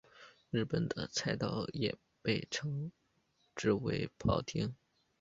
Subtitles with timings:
[0.49, 2.91] 日本的菜刀也被称
[3.55, 4.73] 之为庖丁。